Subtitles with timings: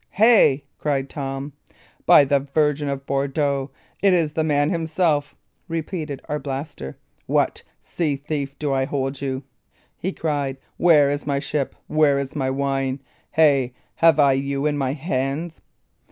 [0.09, 1.53] "Hey!" cried Tom.
[2.07, 3.69] "By the Virgin of Bordeaux,
[4.01, 5.35] it is the man himself!"
[5.67, 6.95] repeated Arblaster.
[7.27, 9.43] "What, sea thief, do I hold you?"
[9.99, 10.57] he cried.
[10.77, 11.75] "Where is my ship?
[11.85, 13.01] Where is my wine?
[13.33, 13.73] Hey!
[13.97, 15.61] have I you in my hands?